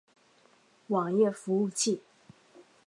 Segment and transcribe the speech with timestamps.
[0.87, 2.01] 网页服务器。